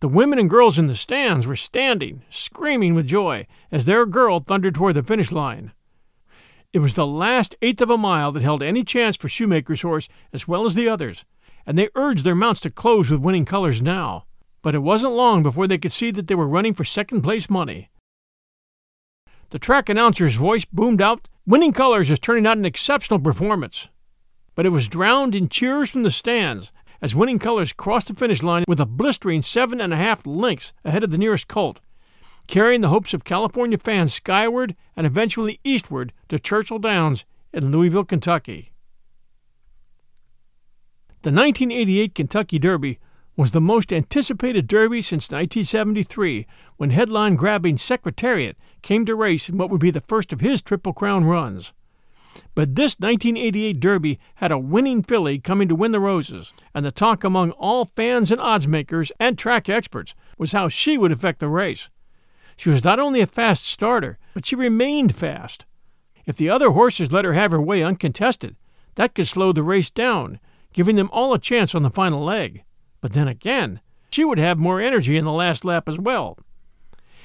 [0.00, 4.40] The women and girls in the stands were standing, screaming with joy, as their girl
[4.40, 5.72] thundered toward the finish line.
[6.72, 10.08] It was the last eighth of a mile that held any chance for Shoemaker's horse
[10.32, 11.24] as well as the others,
[11.66, 14.24] and they urged their mounts to close with winning colors now.
[14.62, 17.50] But it wasn't long before they could see that they were running for second place
[17.50, 17.90] money.
[19.50, 23.88] the track announcer's voice boomed out, Winning Colors is turning out an exceptional performance.
[24.60, 26.70] But it was drowned in cheers from the stands
[27.00, 30.74] as Winning Colors crossed the finish line with a blistering seven and a half lengths
[30.84, 31.80] ahead of the nearest colt,
[32.46, 38.04] carrying the hopes of California fans skyward and eventually eastward to Churchill Downs in Louisville,
[38.04, 38.70] Kentucky.
[41.22, 42.98] The 1988 Kentucky Derby
[43.36, 46.46] was the most anticipated Derby since 1973
[46.76, 50.60] when headline grabbing Secretariat came to race in what would be the first of his
[50.60, 51.72] Triple Crown runs.
[52.54, 56.90] But this 1988 Derby had a winning filly coming to win the Roses, and the
[56.90, 61.40] talk among all fans and odds makers and track experts was how she would affect
[61.40, 61.88] the race.
[62.56, 65.64] She was not only a fast starter, but she remained fast.
[66.26, 68.56] If the other horses let her have her way uncontested,
[68.96, 70.40] that could slow the race down,
[70.72, 72.64] giving them all a chance on the final leg.
[73.00, 76.38] But then again, she would have more energy in the last lap as well.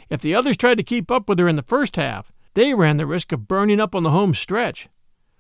[0.10, 2.98] If the others tried to keep up with her in the first half, they ran
[2.98, 4.88] the risk of burning up on the home stretch.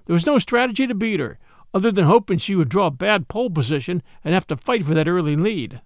[0.05, 1.37] There was no strategy to beat her,
[1.73, 4.93] other than hoping she would draw a bad pole position and have to fight for
[4.93, 5.81] that early lead.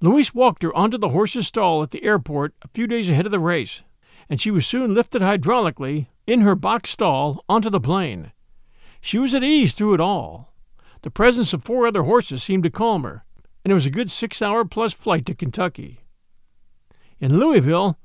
[0.00, 3.32] Luis walked her onto the horse's stall at the airport a few days ahead of
[3.32, 3.82] the race,
[4.28, 8.32] and she was soon lifted hydraulically in her box stall onto the plane.
[9.00, 10.52] She was at ease through it all.
[11.02, 13.24] The presence of four other horses seemed to calm her,
[13.64, 16.00] and it was a good six hour plus flight to Kentucky.
[17.20, 17.98] In Louisville,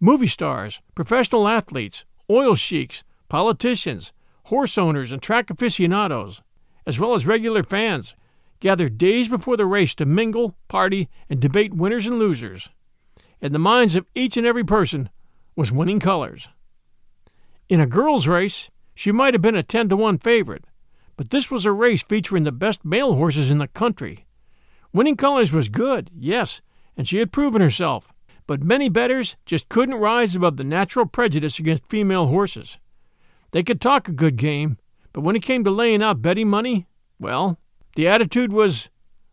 [0.00, 4.12] movie stars, professional athletes, oil sheiks, politicians,
[4.50, 6.42] horse owners, and track aficionados,
[6.86, 8.14] as well as regular fans,
[8.60, 12.68] gathered days before the race to mingle, party, and debate winners and losers.
[13.40, 15.08] In the minds of each and every person
[15.56, 16.48] was winning colors.
[17.68, 20.64] In a girls' race, she might have been a 10 to 1 favorite,
[21.16, 24.26] but this was a race featuring the best male horses in the country.
[24.92, 26.60] Winning Colors was good, yes,
[26.96, 28.12] and she had proven herself,
[28.46, 32.78] but many bettors just couldn't rise above the natural prejudice against female horses.
[33.52, 34.78] They could talk a good game,
[35.12, 36.86] but when it came to laying out betting money,
[37.18, 37.58] well,
[37.96, 38.88] the attitude was,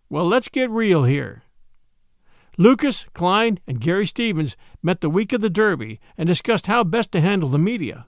[0.09, 1.43] well, let's get real here.
[2.57, 7.11] Lukas, Klein, and Gary Stevens met the week of the Derby and discussed how best
[7.11, 8.07] to handle the media.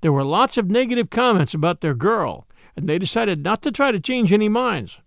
[0.00, 3.92] There were lots of negative comments about their girl, and they decided not to try
[3.92, 4.98] to change any minds.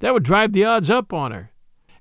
[0.00, 1.52] That would drive the odds up on her.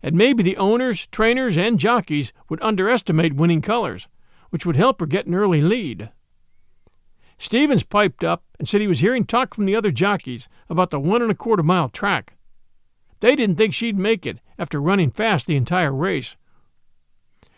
[0.01, 4.07] And maybe the owners, trainers, and jockeys would underestimate winning colors,
[4.49, 6.09] which would help her get an early lead.
[7.39, 10.99] Stevens piped up and said he was hearing talk from the other jockeys about the
[10.99, 12.35] one and a quarter mile track.
[13.21, 16.35] They didn't think she'd make it after running fast the entire race.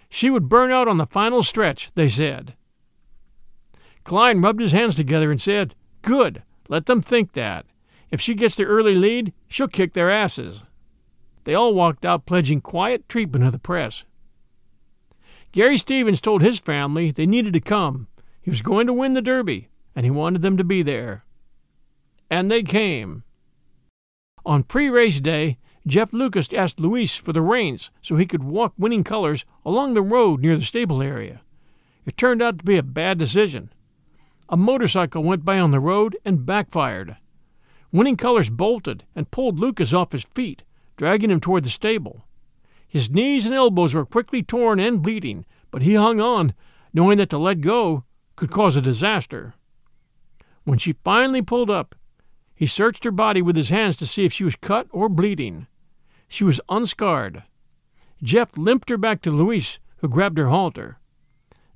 [0.10, 2.54] She would burn out on the final stretch, they said.
[4.04, 7.66] Klein rubbed his hands together and said, Good, let them think that.
[8.12, 10.64] If she gets the early lead, she'll kick their asses.
[11.44, 14.04] They all walked out pledging quiet treatment of the press.
[15.52, 18.08] Gary Stevens told his family they needed to come.
[18.42, 21.24] He was going to win the Derby, and he wanted them to be there.
[22.30, 23.24] And they came.
[24.46, 28.74] On pre race day, Jeff Lukas asked Luis for the reins so he could walk
[28.78, 31.42] winning colors along the road near the stable area.
[32.06, 33.72] It turned out to be a bad decision.
[34.50, 37.18] A motorcycle went by on the road and backfired.
[37.92, 40.64] Winning Colors bolted and pulled Lukas off his feet,
[40.98, 42.26] dragging him toward the stable.
[42.88, 46.54] His knees and elbows were quickly torn and bleeding, but he hung on,
[46.94, 48.04] knowing that to let go
[48.36, 49.54] could cause a disaster.
[50.64, 51.96] When she finally pulled up,
[52.54, 55.68] he searched her body with his hands to see if she was cut or bleeding.
[56.28, 57.44] She was unscarred.
[58.22, 61.00] Jeff limped her back to Luis, who grabbed her halter.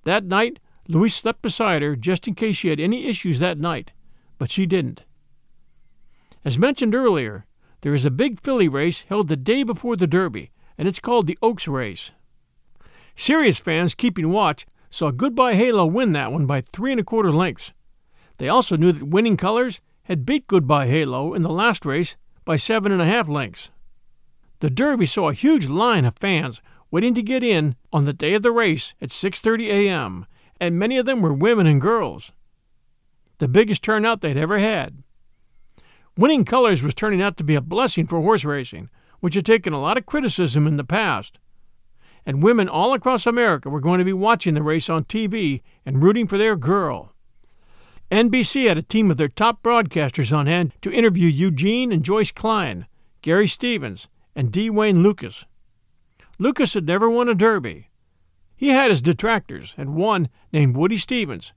[0.03, 3.91] That night, Luis slept beside her just in case she had any issues that night,
[4.37, 5.03] but she didn't.
[6.43, 7.47] As mentioned earlier,
[7.81, 11.25] there is a big filly race held the day before the Derby, and it's called
[11.25, 12.11] the Oaks Race.
[13.15, 17.31] Serious fans keeping watch saw Goodbye Halo win that one by three and a quarter
[17.31, 17.73] lengths.
[18.37, 22.57] They also knew that Winning Colors had beat Goodbye Halo in the last race by
[22.57, 23.71] seven and a half lengths.
[24.59, 26.61] The Derby saw a huge line of fans
[26.91, 30.25] waiting to get in on the day of the race at 6:30 a.m.,
[30.59, 32.31] and many of them were women and girls.
[33.39, 35.03] The biggest turnout they'd ever had.
[36.17, 39.73] Winning Colors was turning out to be a blessing for horse racing, which had taken
[39.73, 41.39] a lot of criticism in the past.
[42.25, 46.01] And women all across America were going to be watching the race on TV and
[46.01, 47.14] rooting for their girl.
[48.11, 52.31] NBC had a team of their top broadcasters on hand to interview Eugene and Joyce
[52.31, 52.85] Klein,
[53.23, 54.69] Gary Stevens, and D.
[54.69, 55.45] Wayne Lucas.
[56.37, 57.89] Lukas had never won a Derby.
[58.55, 61.53] He had his detractors, and one named Woody Stephens,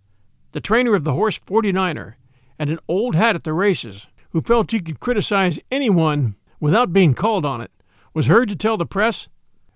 [0.53, 2.15] the trainer of the horse 49er,
[2.59, 7.15] and an old hat at the races, who felt he could criticize anyone without being
[7.15, 7.71] called on it,
[8.15, 9.29] was heard to tell the press,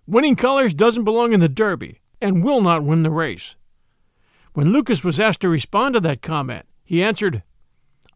[0.07, 3.57] Winning Colors doesn't belong in the Derby and will not win the race.
[4.55, 7.43] When Lukas was asked to respond to that comment, he answered,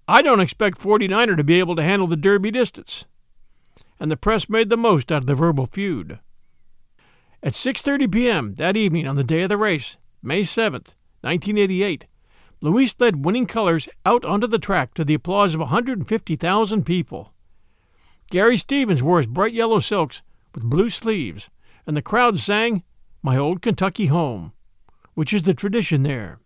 [0.07, 3.05] I don't expect 49er to be able to handle the Derby distance.
[3.99, 6.21] And the press made the most out of the verbal feud.
[7.43, 8.55] At 6:30 p.m.
[8.57, 12.07] that evening on the day of the race, May 7th, 1988,
[12.61, 17.33] Luis led winning colors out onto the track to the applause of 150,000 people.
[18.31, 20.23] Gary Stevens wore his bright yellow silks
[20.55, 21.49] with blue sleeves,
[21.87, 22.83] and the crowd sang
[23.23, 24.53] My Old Kentucky Home,
[25.17, 26.39] which is the tradition there.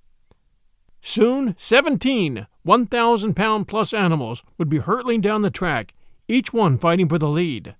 [1.02, 5.92] Soon, 17 1,000 pound plus animals would be hurtling down the track,
[6.28, 7.74] each one fighting for the lead.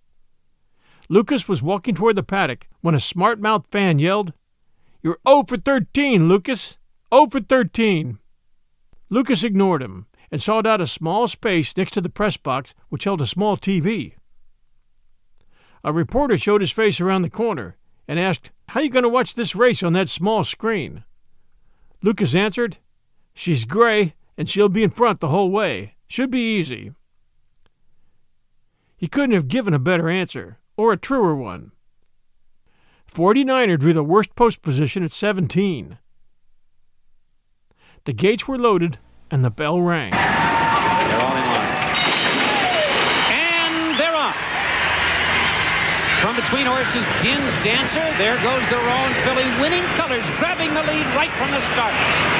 [1.08, 4.32] Lukas was walking toward the paddock when a smart mouthed fan yelled,
[5.00, 6.76] You're 0 for 13, Lukas!
[7.14, 8.18] 0 for 13!
[9.10, 13.04] Lukas ignored him and sought out a small space next to the press box which
[13.04, 14.14] held a small TV.
[15.84, 17.76] A reporter showed his face around the corner
[18.10, 21.04] and asked, How you going to watch this race on that small screen?
[22.02, 22.78] Lukas answered,
[23.32, 25.94] She's gray, and she'll be in front the whole way.
[26.08, 26.90] Should be easy.
[28.96, 31.70] He couldn't have given a better answer, or a truer one.
[33.14, 35.98] 49er drew the worst post position at 17.
[38.06, 38.98] The gates were loaded,
[39.30, 40.10] and the bell rang.
[40.10, 40.20] They're
[41.20, 41.94] all in line.
[43.30, 44.36] And they're off.
[46.30, 48.06] From between horses, Din's Dancer.
[48.14, 51.90] There goes the Roan filly, winning colors, grabbing the lead right from the start.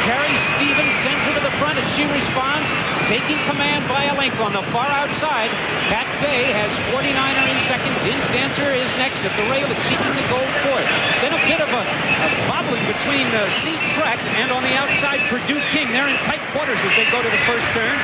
[0.06, 2.70] Gary Stevens sends her to the front, and she responds,
[3.10, 5.50] taking command by a length on the far outside.
[5.90, 7.90] Pat Day has 49er in second.
[8.06, 9.66] Din's Dancer is next at the rail.
[9.66, 10.86] It's seeking the gold fourth.
[11.18, 15.18] Then a bit of a, a bobbling between uh, Sea Trek and on the outside,
[15.26, 15.90] Purdue King.
[15.90, 17.98] They're in tight quarters as they go to the first turn.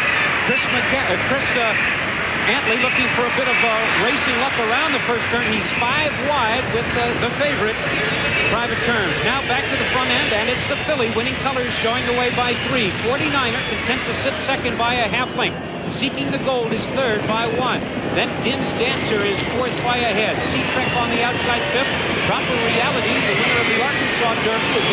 [0.51, 2.06] Chris, Mcca- uh, Chris uh,
[2.47, 5.51] Antley looking for a bit of uh, racing luck around the first turn.
[5.51, 7.75] He's five wide with the, the favorite,
[8.55, 9.19] Private Terms.
[9.27, 12.31] Now back to the front end, and it's the filly winning colors showing the way
[12.39, 12.95] by three.
[13.03, 15.59] 49er content to sit second by a half length.
[15.91, 17.83] Seeking the gold is third by one.
[18.15, 20.39] Then Din's Dancer is fourth by a head.
[20.47, 21.91] Sea Trek on the outside fifth.
[22.31, 24.87] Proper Reality, the winner of the Arkansas Derby, is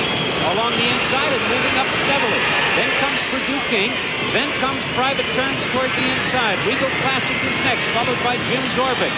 [0.49, 2.41] along the inside and moving up steadily.
[2.81, 3.93] Then comes Purdue King.
[4.33, 6.57] Then comes Private Terms toward the inside.
[6.65, 9.13] Regal Classic is next, followed by Jim's Orbit.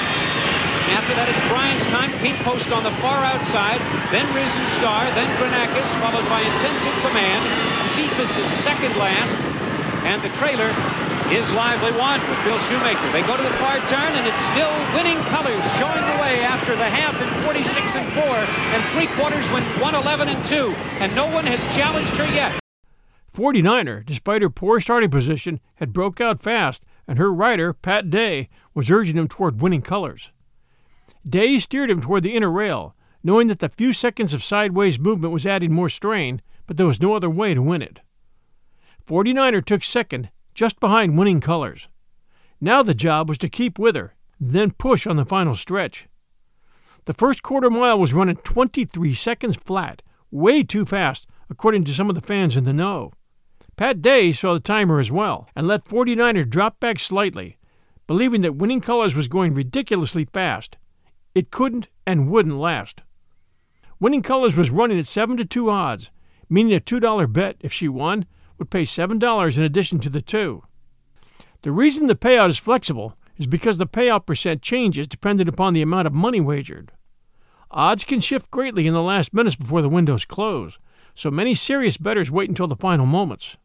[0.92, 2.12] After that, it's Brian's time.
[2.20, 3.80] Pink Post on the far outside.
[4.12, 5.08] Then Risen Star.
[5.16, 7.48] Then Granakis, followed by Intensive Command.
[7.96, 9.32] Cefis is second last.
[10.04, 10.76] And the trailer
[11.32, 13.08] is Lively One with Bill Shoemaker.
[13.16, 16.76] They go to the far turn, and it's still winning colors, showing the way after
[16.76, 21.26] the half in 46 and 4, and three quarters went 111 and 2, and no
[21.32, 22.60] one has challenged her yet.
[23.36, 28.50] 49er, despite her poor starting position, had broke out fast, and her rider, Pat Day,
[28.74, 30.32] was urging him toward winning colors.
[31.28, 35.34] Day steered him toward the inner rail, knowing that the few seconds of sideways movement
[35.34, 38.00] was adding more strain, but there was no other way to win it.
[39.08, 41.88] 49er took second, just behind winning colors.
[42.62, 46.08] Now the job was to keep with her, then push on the final stretch.
[47.06, 52.10] The first quarter mile was running 23 seconds flat, way too fast, according to some
[52.10, 53.12] of the fans in the know.
[53.78, 57.58] Pat Day saw the timer as well and let 49er drop back slightly,
[58.08, 60.78] believing that winning colors was going ridiculously fast.
[61.34, 63.02] It couldn't and wouldn't last.
[64.00, 66.10] Winning colors was running at 7 to 2 odds,
[66.50, 68.26] meaning a $2 bet if she won
[68.58, 70.64] would pay $7 in addition to the 2.
[71.64, 75.82] The reason the payout is flexible is because the payout percent changes depending upon the
[75.82, 76.94] amount of money wagered.
[77.72, 80.80] Odds can shift greatly in the last minutes before the windows close,
[81.14, 83.58] so many serious bettors wait until the final moments.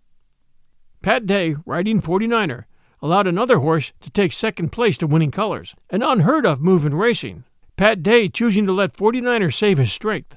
[1.03, 2.65] Pat Day, riding 49er,
[3.01, 6.95] allowed another horse to take second place to winning colors, an unheard of move in
[6.95, 7.45] racing.
[7.77, 10.37] Pat Day choosing to let 49er save his strength.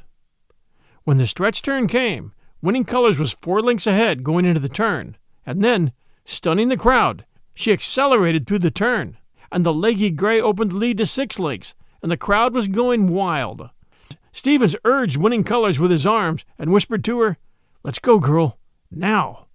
[1.03, 5.17] When the stretch turn came, winning colors was four lengths ahead going into the turn,
[5.45, 5.91] and then,
[6.23, 9.17] stunning the crowd, she accelerated through the turn,
[9.51, 13.07] and the leggy gray opened the lead to six lengths, and the crowd was going
[13.07, 13.69] wild.
[14.31, 17.37] Stevens urged winning colors with his arms and whispered to her,
[17.83, 18.57] Let's go, girl,
[18.89, 19.47] now.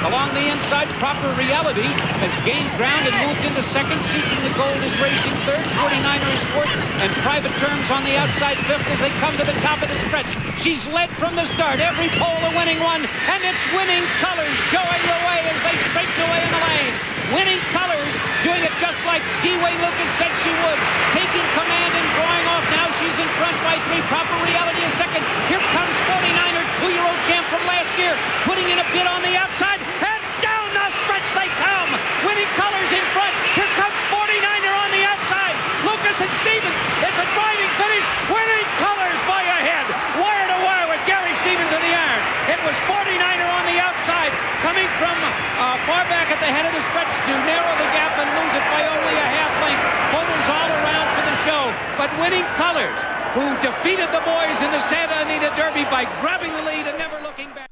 [0.00, 1.84] Along the inside, proper reality
[2.24, 4.00] has gained ground and moved into second.
[4.00, 5.60] Seeking the gold is racing third.
[5.76, 6.72] 49er is fourth.
[7.04, 10.00] And private terms on the outside fifth as they come to the top of the
[10.08, 10.32] stretch.
[10.56, 11.84] She's led from the start.
[11.84, 13.04] Every pole a winning one.
[13.04, 16.94] And it's winning colors showing the way as they straighten away in the lane.
[17.36, 19.52] Winning colors doing it just like D.
[19.60, 20.80] Wayne Lukas said she would.
[21.12, 22.64] Taking command and drawing off.
[22.72, 24.00] Now she's in front by three.
[24.08, 25.22] Proper reality is second.
[25.52, 26.49] Here comes 49er,
[26.80, 28.16] two-year-old champ from last year.
[28.48, 29.78] Putting in a bid on the outside.
[30.00, 31.90] And down the stretch they come.
[32.24, 33.34] Winning colors in front.
[33.52, 35.56] Here comes 49er on the outside.
[35.84, 36.78] Lukas and Stevens.
[37.04, 38.04] It's a driving finish.
[38.32, 39.86] Winning colors by a head.
[40.16, 42.22] Wire to wire with Gary Stevens in the iron.
[42.50, 46.74] It was 49er on the outside, coming from uh, far back at the head of
[46.74, 49.84] the stretch to narrow the gap and lose it by only a half length.
[50.10, 51.74] Photos all around for the show.
[51.96, 52.98] But winning colors,
[53.34, 57.20] who defeated the boys in the Santa Anita Derby by grabbing the lead and never
[57.22, 57.70] looking back.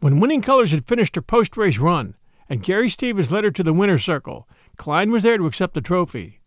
[0.00, 2.14] When Winning Colors had finished her post race run
[2.48, 5.80] and Gary Stevens led her to the winner's circle, Klein was there to accept the
[5.80, 6.40] trophy.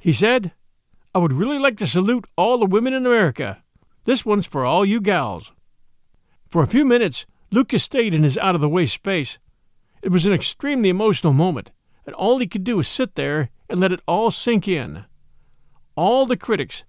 [0.00, 0.52] He said,
[1.14, 3.62] I would really like to salute all the women in America.
[4.04, 5.52] This one's for all you gals.
[6.48, 9.38] For a few minutes, Lukas stayed in his out of the way space.
[10.02, 11.72] It was an extremely emotional moment,
[12.06, 15.04] and all he could do was sit there and let it all sink in.
[15.96, 16.84] All the critics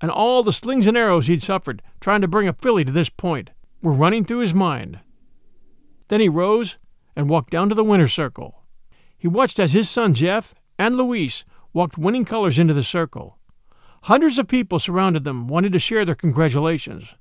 [0.00, 3.08] and all the slings and arrows he'd suffered trying to bring a filly to this
[3.08, 3.50] point
[3.82, 5.00] were running through his mind.
[6.08, 6.78] Then he rose
[7.14, 8.62] and walked down to the winner's circle.
[9.16, 13.38] He watched as his son Jeff and Luis walked winning colors into the circle.
[14.02, 17.14] Hundreds of people surrounded them, wanting to share their congratulations.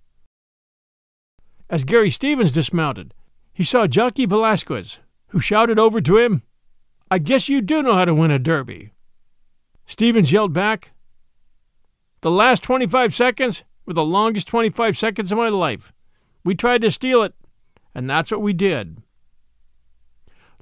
[1.70, 3.14] As Gary Stevens dismounted,
[3.54, 5.00] he saw Jockey Velasquez,
[5.30, 6.44] who shouted over to him,
[7.10, 8.92] I guess you do know how to win a derby.
[9.88, 10.92] Stevens yelled back,
[12.22, 15.94] The last 25 seconds were the longest 25 seconds of my life.
[16.44, 17.34] We tried to steal it,
[17.94, 18.98] and that's what we did.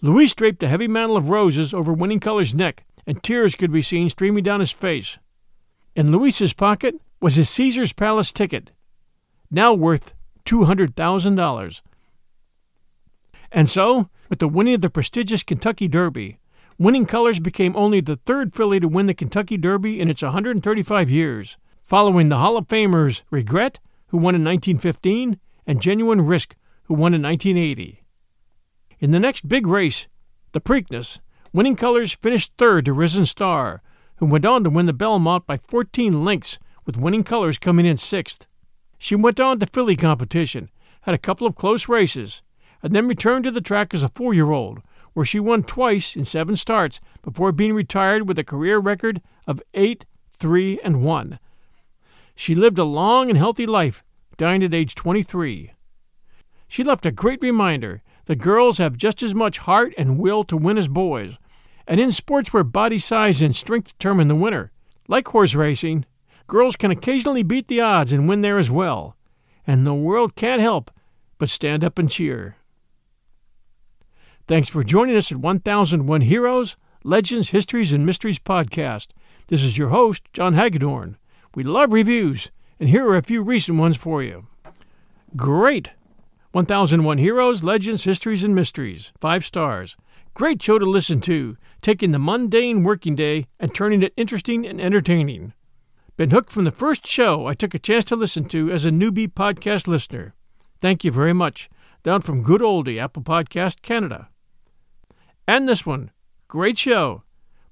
[0.01, 3.81] Luis draped a heavy mantle of roses over Winning Color's neck, and tears could be
[3.81, 5.17] seen streaming down his face.
[5.95, 8.71] In Luis's pocket was his Caesar's Palace ticket,
[9.49, 10.13] now worth
[10.45, 11.81] $200,000.
[13.51, 16.39] And so, with the winning of the prestigious Kentucky Derby,
[16.79, 21.09] Winning Colors became only the third filly to win the Kentucky Derby in its 135
[21.09, 26.55] years, following the Hall of Famers Regret, who won in 1915, and Genuine Risk,
[26.85, 28.03] who won in 1980.
[28.99, 30.07] In the next big race,
[30.53, 31.19] the Preakness,
[31.51, 33.83] Winning Colors finished third to Risen Star,
[34.15, 37.97] who went on to win the Belmont by 14 lengths, with Winning Colors coming in
[37.97, 38.47] sixth.
[38.97, 40.69] She went on to filly competition,
[41.01, 42.41] had a couple of close races,
[42.81, 44.79] and then returned to the track as a four year old,
[45.13, 49.61] where she won twice in seven starts before being retired with a career record of
[49.73, 50.05] 8,
[50.39, 51.39] 3, and 1.
[52.35, 54.03] She lived a long and healthy life,
[54.37, 55.71] dying at age 23.
[56.67, 60.57] She left a great reminder that girls have just as much heart and will to
[60.57, 61.37] win as boys,
[61.87, 64.71] and in sports where body size and strength determine the winner,
[65.07, 66.05] like horse racing,
[66.47, 69.15] girls can occasionally beat the odds and win there as well,
[69.67, 70.89] and the world can't help
[71.37, 72.55] but stand up and cheer.
[74.45, 76.75] Thanks for joining us at 1001 Heroes,
[77.05, 79.07] Legends, Histories, and Mysteries podcast.
[79.47, 81.15] This is your host, John Hagedorn.
[81.55, 84.47] We love reviews, and here are a few recent ones for you.
[85.37, 85.91] Great!
[86.51, 89.13] 1001 Heroes, Legends, Histories, and Mysteries.
[89.17, 89.95] Five stars.
[90.33, 94.81] Great show to listen to, taking the mundane working day and turning it interesting and
[94.81, 95.53] entertaining.
[96.17, 98.89] Been hooked from the first show I took a chance to listen to as a
[98.89, 100.35] newbie podcast listener.
[100.81, 101.69] Thank you very much.
[102.03, 104.27] Down from good oldie Apple Podcast Canada.
[105.47, 106.11] And this one.
[106.47, 107.23] Great show.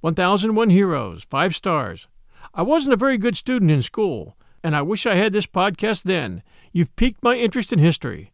[0.01, 1.23] 1001 Heroes.
[1.29, 2.07] Five stars.
[2.53, 6.03] I wasn't a very good student in school, and I wish I had this podcast
[6.03, 6.43] then.
[6.73, 8.33] You've piqued my interest in history.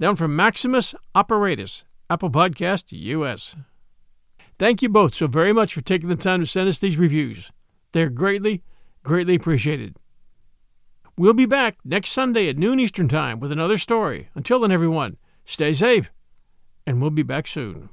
[0.00, 3.56] Down from Maximus Operatus, Apple Podcast US.
[4.58, 7.50] Thank you both so very much for taking the time to send us these reviews.
[7.92, 8.62] They're greatly,
[9.02, 9.96] greatly appreciated.
[11.16, 14.28] We'll be back next Sunday at noon Eastern Time with another story.
[14.34, 16.10] Until then, everyone, stay safe,
[16.86, 17.88] and we'll be back soon.